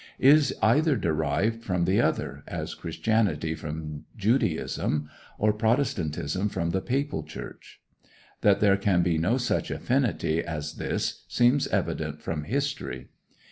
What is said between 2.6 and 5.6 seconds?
Christianity from Judaism, or